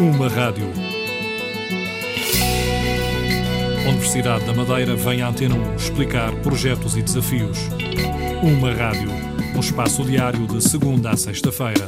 Uma 0.00 0.28
rádio. 0.28 0.64
Universidade 3.86 4.46
da 4.46 4.54
Madeira 4.54 4.96
vem 4.96 5.20
à 5.20 5.28
Antena 5.28 5.54
1 5.54 5.76
explicar 5.76 6.34
projetos 6.40 6.96
e 6.96 7.02
desafios. 7.02 7.58
Uma 8.42 8.72
rádio. 8.72 9.10
Um 9.54 9.60
espaço 9.60 10.02
diário 10.02 10.46
de 10.46 10.66
segunda 10.66 11.10
a 11.10 11.18
sexta-feira. 11.18 11.86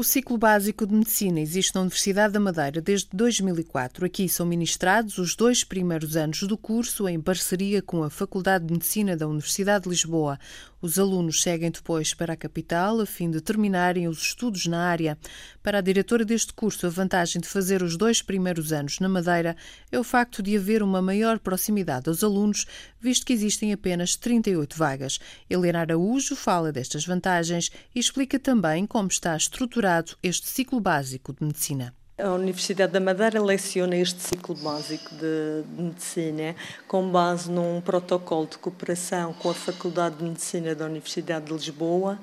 O 0.00 0.02
ciclo 0.02 0.38
básico 0.38 0.86
de 0.86 0.94
medicina 0.94 1.40
existe 1.40 1.74
na 1.74 1.82
Universidade 1.82 2.32
da 2.32 2.40
Madeira 2.40 2.80
desde 2.80 3.08
2004. 3.12 4.06
Aqui 4.06 4.30
são 4.30 4.46
ministrados 4.46 5.18
os 5.18 5.36
dois 5.36 5.62
primeiros 5.62 6.16
anos 6.16 6.42
do 6.44 6.56
curso 6.56 7.06
em 7.06 7.20
parceria 7.20 7.82
com 7.82 8.02
a 8.02 8.08
Faculdade 8.08 8.64
de 8.64 8.72
Medicina 8.72 9.14
da 9.14 9.28
Universidade 9.28 9.84
de 9.84 9.90
Lisboa. 9.90 10.38
Os 10.82 10.98
alunos 10.98 11.42
seguem 11.42 11.70
depois 11.70 12.14
para 12.14 12.32
a 12.32 12.36
capital 12.36 13.00
a 13.00 13.06
fim 13.06 13.30
de 13.30 13.42
terminarem 13.42 14.08
os 14.08 14.22
estudos 14.22 14.64
na 14.64 14.86
área. 14.86 15.18
Para 15.62 15.76
a 15.76 15.82
diretora 15.82 16.24
deste 16.24 16.54
curso, 16.54 16.86
a 16.86 16.90
vantagem 16.90 17.38
de 17.38 17.46
fazer 17.46 17.82
os 17.82 17.98
dois 17.98 18.22
primeiros 18.22 18.72
anos 18.72 18.98
na 18.98 19.08
Madeira 19.08 19.54
é 19.92 19.98
o 19.98 20.04
facto 20.04 20.42
de 20.42 20.56
haver 20.56 20.82
uma 20.82 21.02
maior 21.02 21.38
proximidade 21.38 22.08
aos 22.08 22.24
alunos, 22.24 22.64
visto 22.98 23.26
que 23.26 23.34
existem 23.34 23.74
apenas 23.74 24.16
38 24.16 24.74
vagas. 24.74 25.18
Helena 25.50 25.80
Araújo 25.80 26.34
fala 26.34 26.72
destas 26.72 27.04
vantagens 27.04 27.70
e 27.94 28.00
explica 28.00 28.38
também 28.38 28.86
como 28.86 29.08
está 29.08 29.36
estruturado 29.36 30.16
este 30.22 30.48
ciclo 30.48 30.80
básico 30.80 31.34
de 31.34 31.44
medicina. 31.44 31.94
A 32.22 32.32
Universidade 32.32 32.92
da 32.92 33.00
Madeira 33.00 33.42
leciona 33.42 33.96
este 33.96 34.20
ciclo 34.20 34.54
básico 34.54 35.14
de, 35.14 35.64
Medicina 35.80 36.54
com 36.86 37.08
base 37.08 37.50
num 37.50 37.80
protocolo 37.80 38.46
de 38.46 38.58
cooperação 38.58 39.32
com 39.32 39.48
a 39.48 39.54
Faculdade 39.54 40.16
de 40.16 40.24
Medicina 40.24 40.74
da 40.74 40.84
Universidade 40.84 41.46
de 41.46 41.52
Lisboa, 41.52 42.18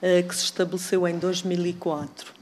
eh, 0.00 0.22
que 0.22 0.34
se 0.34 0.44
estabeleceu 0.44 1.06
em 1.06 1.18
2004. 1.18 2.32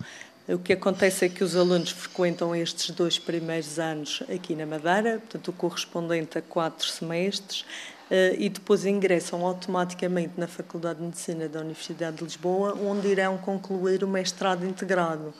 O 0.48 0.58
que 0.58 0.72
acontece 0.72 1.24
é 1.24 1.28
que 1.28 1.42
os 1.42 1.56
alunos 1.56 1.90
frequentam 1.90 2.54
estes 2.54 2.90
dois 2.90 3.18
primeiros 3.18 3.78
anos 3.78 4.22
aqui 4.32 4.54
na 4.54 4.66
Madeira, 4.66 5.18
portanto, 5.18 5.48
o 5.48 5.52
correspondente 5.52 6.38
a 6.38 6.42
quatro 6.42 6.86
semestres, 6.86 7.64
eh, 8.10 8.34
e 8.38 8.48
depois 8.48 8.84
ingressam 8.84 9.44
automaticamente 9.44 10.32
na 10.36 10.48
Faculdade 10.48 10.98
de 10.98 11.06
Medicina 11.06 11.48
da 11.48 11.60
Universidade 11.60 12.16
de 12.18 12.24
Lisboa, 12.24 12.76
onde 12.76 13.08
irão 13.08 13.38
concluir 13.38 14.02
o 14.02 14.08
mestrado 14.08 14.66
integrado. 14.66 15.32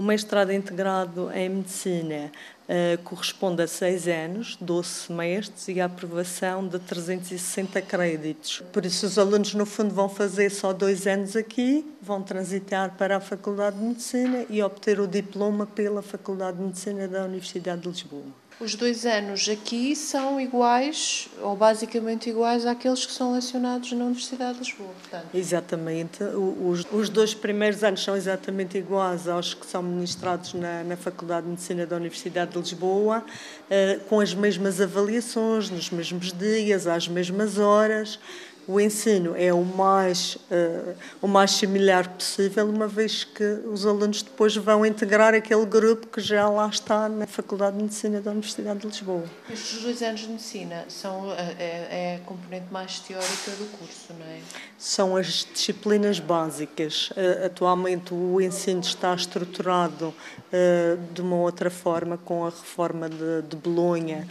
O 0.00 0.02
mestrado 0.02 0.50
integrado 0.50 1.30
em 1.30 1.50
Medicina 1.50 2.32
uh, 2.66 3.02
corresponde 3.04 3.62
a 3.62 3.66
seis 3.66 4.08
anos, 4.08 4.56
12 4.58 4.88
semestres 4.88 5.68
e 5.68 5.78
a 5.78 5.84
aprovação 5.84 6.66
de 6.66 6.78
360 6.78 7.82
créditos. 7.82 8.62
Por 8.72 8.86
isso, 8.86 9.04
os 9.04 9.18
alunos, 9.18 9.52
no 9.52 9.66
fundo, 9.66 9.94
vão 9.94 10.08
fazer 10.08 10.48
só 10.48 10.72
dois 10.72 11.06
anos 11.06 11.36
aqui, 11.36 11.84
vão 12.00 12.22
transitar 12.22 12.96
para 12.96 13.18
a 13.18 13.20
Faculdade 13.20 13.76
de 13.76 13.84
Medicina 13.84 14.46
e 14.48 14.62
obter 14.62 14.98
o 15.00 15.06
diploma 15.06 15.66
pela 15.66 16.00
Faculdade 16.00 16.56
de 16.56 16.62
Medicina 16.62 17.06
da 17.06 17.26
Universidade 17.26 17.82
de 17.82 17.88
Lisboa. 17.88 18.24
Os 18.60 18.74
dois 18.74 19.06
anos 19.06 19.48
aqui 19.48 19.96
são 19.96 20.38
iguais, 20.38 21.30
ou 21.40 21.56
basicamente 21.56 22.28
iguais, 22.28 22.66
àqueles 22.66 23.06
que 23.06 23.12
são 23.12 23.32
lecionados 23.32 23.90
na 23.92 24.04
Universidade 24.04 24.58
de 24.58 24.64
Lisboa. 24.64 24.90
Portanto. 25.00 25.28
Exatamente. 25.32 26.22
Os, 26.22 26.84
os, 26.92 27.08
dois 27.08 27.32
primeiros 27.32 27.82
anos 27.82 28.04
são 28.04 28.14
exatamente 28.14 28.76
iguais 28.76 29.26
aos 29.26 29.54
que 29.54 29.64
são 29.64 29.82
ministrados 29.82 30.52
na, 30.52 30.84
na 30.84 30.94
Faculdade 30.94 31.44
de 31.44 31.52
Medicina 31.52 31.86
da 31.86 31.96
Universidade 31.96 32.52
de 32.52 32.58
Lisboa, 32.58 33.24
eh, 33.70 33.98
com 34.10 34.20
as 34.20 34.34
mesmas 34.34 34.78
avaliações, 34.78 35.70
nos 35.70 35.88
mesmos 35.88 36.30
dias, 36.30 36.86
às 36.86 37.08
mesmas 37.08 37.56
horas 37.56 38.18
o 38.66 38.80
ensino 38.80 39.34
é 39.36 39.52
o 39.52 39.64
mais, 39.64 40.36
uh, 40.36 40.94
o 41.20 41.26
mais 41.26 41.50
similar 41.52 42.08
possível, 42.08 42.68
uma 42.68 42.86
vez 42.86 43.24
que 43.24 43.44
os 43.66 43.84
alunos 43.84 44.22
depois 44.22 44.54
vão 44.56 44.86
integrar 44.86 45.34
aquele 45.34 45.66
grupo 45.66 46.06
que 46.06 46.20
já 46.20 46.48
lá 46.48 46.68
está 46.68 47.08
na 47.08 47.26
Faculdade 47.26 47.76
de 47.76 47.82
Medicina 47.82 48.20
da 48.20 48.30
Universidade 48.30 48.80
de 48.80 48.86
Lisboa. 48.86 49.24
Estes 49.50 49.82
dois 49.82 50.02
anos 50.02 50.20
de 50.20 50.28
medicina 50.28 50.84
são, 50.88 51.32
eh, 51.32 51.56
é, 51.58 52.12
é 52.12 52.16
a 52.16 52.20
componente 52.20 52.66
mais 52.70 53.00
teórica 53.00 53.50
do 53.58 53.66
curso, 53.78 54.12
não 54.18 54.26
é? 54.26 54.38
São 54.78 55.16
as 55.16 55.46
disciplinas 55.52 56.20
básicas. 56.20 57.10
Uh, 57.10 57.46
atualmente 57.46 58.14
o 58.14 58.40
ensino 58.40 58.80
está 58.80 59.14
estruturado 59.14 60.08
uh, 60.08 61.12
de 61.12 61.20
uma 61.20 61.36
outra 61.36 61.70
forma, 61.70 62.16
com 62.18 62.44
a 62.44 62.50
reforma 62.50 63.08
de, 63.08 63.42
de 63.48 63.56
Bolonha. 63.56 64.28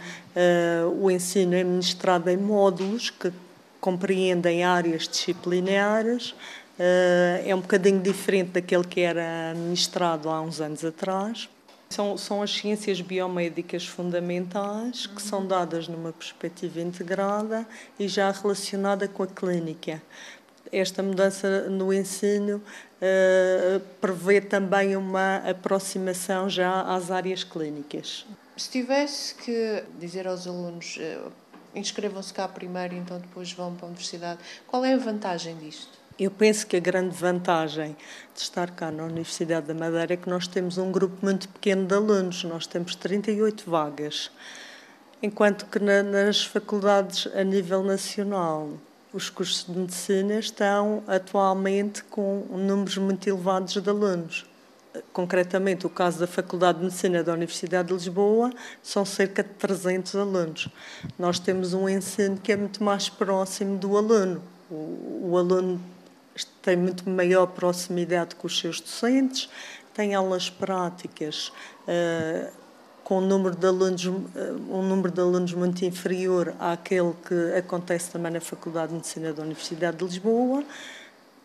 o 0.98 1.10
ensino 1.10 1.54
é 1.54 1.64
ministrado 1.64 2.30
em 2.30 2.36
módulos 2.36 3.10
que 3.10 3.32
compreendem 3.80 4.62
áreas 4.62 5.08
disciplinares, 5.08 6.34
eh, 6.78 7.44
é 7.46 7.54
um 7.54 7.60
bocadinho 7.60 8.00
diferente 8.00 8.52
daquele 8.52 8.84
que 8.84 9.00
era 9.00 9.52
ministrado 9.54 10.28
há 10.28 10.40
uns 10.40 10.60
anos 10.60 10.84
atrás. 10.84 11.48
São, 11.90 12.16
são 12.16 12.40
as 12.40 12.52
ciências 12.52 13.00
biomédicas 13.00 13.84
fundamentais 13.84 15.06
que 15.06 15.20
são 15.20 15.44
dadas 15.44 15.88
numa 15.88 16.12
perspectiva 16.12 16.80
integrada 16.80 17.66
e 17.98 18.06
já 18.06 18.30
relacionada 18.30 19.08
com 19.08 19.24
a 19.24 19.26
clínica. 19.26 20.00
Esta 20.72 21.02
mudança 21.02 21.68
no 21.68 21.92
ensino 21.92 22.58
uh, 22.58 23.80
prevê 24.00 24.40
também 24.40 24.94
uma 24.94 25.38
aproximação 25.38 26.48
já 26.48 26.82
às 26.82 27.10
áreas 27.10 27.42
clínicas. 27.42 28.24
Se 28.56 28.70
tivesse 28.70 29.34
que 29.34 29.82
dizer 29.98 30.28
aos 30.28 30.46
alunos 30.46 30.96
eh, 31.00 31.18
inscrevam-se 31.74 32.32
cá 32.32 32.46
primeiro 32.48 32.94
e 32.94 32.98
então 32.98 33.18
depois 33.18 33.52
vão 33.52 33.74
para 33.74 33.86
a 33.86 33.88
universidade. 33.88 34.40
Qual 34.66 34.84
é 34.84 34.94
a 34.94 34.98
vantagem 34.98 35.56
disto? 35.56 35.98
Eu 36.18 36.30
penso 36.30 36.66
que 36.66 36.76
a 36.76 36.80
grande 36.80 37.16
vantagem 37.16 37.96
de 38.34 38.40
estar 38.40 38.70
cá 38.72 38.90
na 38.90 39.04
Universidade 39.04 39.66
da 39.66 39.74
Madeira 39.74 40.12
é 40.12 40.16
que 40.16 40.28
nós 40.28 40.46
temos 40.46 40.76
um 40.76 40.92
grupo 40.92 41.16
muito 41.22 41.48
pequeno 41.48 41.86
de 41.86 41.94
alunos, 41.94 42.44
nós 42.44 42.66
temos 42.66 42.94
38 42.94 43.70
vagas, 43.70 44.30
enquanto 45.22 45.64
que 45.66 45.78
na, 45.78 46.02
nas 46.02 46.44
faculdades 46.44 47.26
a 47.34 47.42
nível 47.42 47.82
nacional 47.82 48.70
os 49.14 49.30
cursos 49.30 49.64
de 49.64 49.78
medicina 49.78 50.38
estão 50.38 51.02
atualmente 51.06 52.04
com 52.04 52.44
números 52.50 52.98
muito 52.98 53.26
elevados 53.26 53.80
de 53.80 53.88
alunos 53.88 54.49
concretamente 55.12 55.86
o 55.86 55.90
caso 55.90 56.18
da 56.18 56.26
Faculdade 56.26 56.78
de 56.78 56.84
Medicina 56.84 57.22
da 57.22 57.32
Universidade 57.32 57.88
de 57.88 57.94
Lisboa, 57.94 58.52
são 58.82 59.04
cerca 59.04 59.42
de 59.42 59.50
300 59.50 60.16
alunos. 60.16 60.68
Nós 61.18 61.38
temos 61.38 61.74
um 61.74 61.88
ensino 61.88 62.36
que 62.36 62.52
é 62.52 62.56
muito 62.56 62.82
mais 62.82 63.08
próximo 63.08 63.78
do 63.78 63.96
aluno. 63.96 64.42
O, 64.70 65.30
o 65.30 65.38
aluno 65.38 65.80
tem 66.62 66.76
muito 66.76 67.08
maior 67.08 67.46
proximidade 67.46 68.34
com 68.34 68.46
os 68.46 68.58
seus 68.58 68.80
docentes, 68.80 69.48
tem 69.94 70.14
aulas 70.14 70.48
práticas 70.48 71.52
uh, 71.86 72.50
com 73.02 73.18
um 73.18 73.26
número 73.26 73.56
de 73.56 73.66
alunos 73.66 74.06
uh, 74.06 74.20
um 74.70 74.82
número 74.82 75.10
de 75.10 75.20
alunos 75.20 75.52
muito 75.52 75.84
inferior 75.84 76.54
àquele 76.58 77.12
que 77.26 77.58
acontece 77.58 78.10
também 78.10 78.32
na 78.32 78.40
Faculdade 78.40 78.88
de 78.88 78.94
Medicina 78.94 79.32
da 79.32 79.42
Universidade 79.42 79.96
de 79.96 80.04
Lisboa 80.04 80.64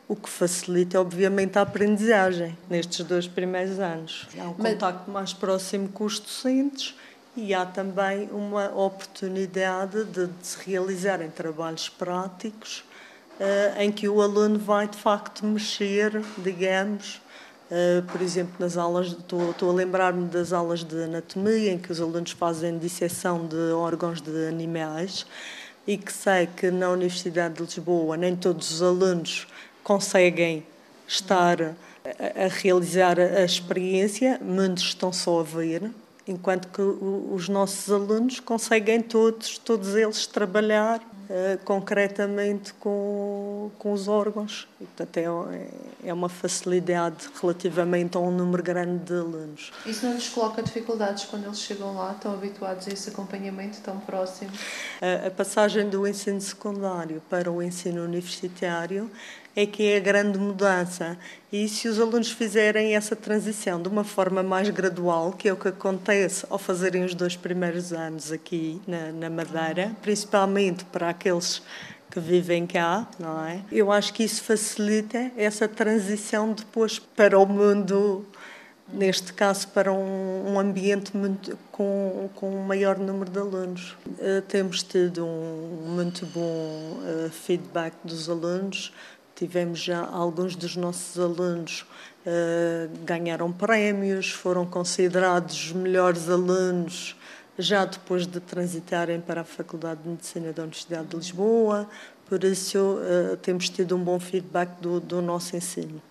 o 0.08 0.16
que 0.16 0.30
facilita, 0.30 1.00
obviamente, 1.00 1.58
a 1.58 1.62
aprendizagem 1.62 2.58
nestes 2.70 3.04
dois 3.06 3.28
primeiros 3.28 3.80
anos. 3.80 4.28
Há 4.40 4.50
um 4.50 4.54
contacto 4.54 5.10
mais 5.10 5.34
próximo 5.34 5.90
com 5.90 6.06
os 6.06 6.20
docentes 6.20 6.96
e 7.36 7.54
há 7.54 7.66
também 7.66 8.30
uma 8.32 8.68
oportunidade 8.68 10.06
de, 10.06 10.28
de 10.28 10.48
se 10.48 10.58
realizarem 10.64 11.30
trabalhos 11.30 11.90
práticos 11.90 12.84
uh, 13.40 13.82
em 13.82 13.92
que 13.92 14.08
o 14.08 14.22
aluno 14.22 14.60
vai, 14.60 14.88
de 14.88 14.98
facto, 14.98 15.46
mexer, 15.46 16.22
digamos, 16.38 17.22
uh, 17.70 18.04
por 18.12 18.22
exemplo, 18.22 18.54
nas 18.60 18.78
aulas, 18.78 19.08
estou, 19.08 19.52
estou 19.52 19.72
a 19.72 19.74
lembrar-me 19.74 20.28
das 20.28 20.54
aulas 20.54 20.84
de 20.84 21.04
anatomia, 21.04 21.72
em 21.72 21.80
que 21.80 21.92
os 21.92 22.00
alunos 22.00 22.32
fazem 22.32 22.78
disseção 22.78 23.48
de 23.48 23.74
órgãos 23.74 24.22
de 24.22 24.48
animais, 24.48 25.26
e 25.88 25.98
que 25.98 26.12
sei 26.12 26.48
que 26.48 26.72
na 26.72 26.90
Universidade 26.90 27.56
de 27.56 27.62
Lisboa 27.64 28.18
nem 28.18 28.36
todos 28.36 28.72
os 28.72 28.82
alunos 28.82 29.48
conseguem 29.86 30.66
estar 31.08 31.62
a, 31.62 31.76
a 32.46 32.48
realizar 32.48 33.20
a 33.20 33.46
experiência, 33.46 34.40
muitos 34.42 34.84
estão 34.84 35.14
só 35.14 35.42
a 35.42 35.44
ver, 35.44 35.92
enquanto 36.28 36.68
que 36.70 36.82
os 36.82 37.48
nossos 37.48 37.92
alunos 37.92 38.40
conseguem 38.40 39.00
todos, 39.00 39.60
todos 39.60 39.94
eles 39.96 40.26
trabalhar 40.26 41.00
uh, 41.00 41.64
concretamente 41.64 42.74
com, 42.74 43.70
com 43.78 43.94
os 43.94 44.08
órgãos. 44.08 44.68
E, 44.82 44.86
portanto, 44.86 45.18
é, 45.52 46.10
é 46.10 46.12
uma 46.12 46.30
facilidade 46.30 47.30
relativamente 47.40 48.18
a 48.18 48.20
um 48.20 48.32
número 48.32 48.64
grande 48.64 49.06
de 49.06 49.14
alunos. 49.14 49.72
Isso 49.86 50.04
não 50.04 50.16
lhes 50.16 50.30
coloca 50.30 50.64
dificuldades 50.64 51.26
quando 51.26 51.46
eles 51.46 51.60
chegam 51.60 51.96
lá, 51.96 52.14
estão 52.14 52.34
habituados 52.34 52.88
a 52.88 52.92
esse 52.92 53.10
acompanhamento 53.10 53.80
tão 53.82 54.00
próximo? 54.00 54.50
a 55.26 55.30
passagem 55.30 55.88
do 55.88 56.08
ensino 56.08 56.42
secundário 56.42 57.22
para 57.30 57.52
o 57.52 57.62
ensino 57.62 58.04
universitário 58.04 59.12
é 59.56 59.66
que 59.66 59.84
é 59.84 59.98
a 59.98 60.00
grande 60.00 60.38
mudança. 60.38 61.18
E 61.52 61.68
se 61.70 61.88
os 61.88 62.00
alunos 62.00 62.32
fizerem 62.32 62.96
essa 62.96 63.16
transição 63.16 63.82
de 63.82 63.88
uma 63.88 64.04
forma 64.04 64.44
mais 64.44 64.70
gradual, 64.70 65.32
que 65.32 65.48
é 65.48 65.54
o 65.54 65.56
que 65.56 65.70
acontece 65.70 66.46
ao 66.50 66.60
fazerem 66.60 67.04
os 67.04 67.16
dois 67.16 67.36
primeiros 67.36 67.94
anos 67.94 68.32
aqui 68.32 68.82
na, 68.86 69.12
na 69.12 69.30
Madeira, 69.30 69.96
principalmente 70.02 70.84
para 70.86 71.10
aqueles 71.10 71.62
que 72.12 72.20
vivem 72.20 72.68
cá, 72.68 73.08
não 73.20 73.46
é? 73.46 73.62
Eu 73.72 73.92
acho 73.92 74.14
que 74.14 74.24
isso 74.24 74.44
facilita 74.44 75.32
essa 75.38 75.68
transição 75.68 76.54
depois 76.54 77.00
para 77.00 77.38
o 77.40 77.46
mundo 77.46 78.26
neste 78.92 79.34
caso 79.34 79.68
para 79.70 79.92
um, 79.92 80.54
um 80.54 80.60
ambiente 80.60 81.16
muito, 81.16 81.58
com, 81.72 82.30
com 82.36 82.56
um 82.56 82.64
maior 82.64 82.98
número 82.98 83.30
de 83.30 83.40
alunos. 83.40 83.96
Uh, 84.06 84.42
temos 84.48 84.84
tido 84.84 85.26
um 85.26 85.86
muito 85.88 86.26
bom 86.28 86.42
uh, 86.42 87.30
feedback 87.32 87.94
dos 88.04 88.30
alunos, 88.30 88.94
tivemos 89.36 89.80
já 89.80 90.06
alguns 90.06 90.56
dos 90.56 90.76
nossos 90.76 91.20
alunos 91.20 91.86
uh, 92.26 92.90
ganharam 93.06 93.52
prémios, 93.52 94.32
foram 94.32 94.66
considerados 94.66 95.56
os 95.56 95.74
melhores 95.74 96.30
alunos 96.30 97.16
já 97.58 97.86
depois 97.86 98.26
de 98.28 98.40
transitarem 98.40 99.22
para 99.22 99.42
a 99.42 99.44
Faculdade 99.46 100.02
de 100.04 100.10
Medicina 100.10 100.52
da 100.52 100.64
Universidade 100.64 101.08
de 101.08 101.16
Lisboa, 101.16 101.88
por 102.28 102.44
isso 102.44 102.98
temos 103.42 103.70
tido 103.70 103.96
um 103.96 104.04
bom 104.04 104.20
feedback 104.20 104.72
do, 104.82 105.00
do 105.00 105.22
nosso 105.22 105.56
ensino. 105.56 106.02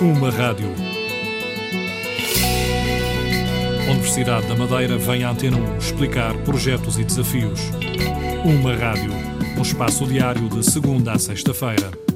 Uma 0.00 0.30
rádio. 0.30 0.68
Universidade 4.02 4.48
da 4.48 4.56
Madeira 4.56 4.98
vem 4.98 5.22
à 5.22 5.30
Antena 5.30 5.56
1 5.56 5.78
explicar 5.78 6.36
projetos 6.44 6.98
e 6.98 7.04
desafios. 7.04 7.60
Uma 8.44 8.74
rádio. 8.74 9.31
Um 9.62 9.64
espaço 9.64 10.04
diário 10.04 10.48
de 10.48 10.60
segunda 10.68 11.12
a 11.12 11.18
sexta-feira. 11.20 12.11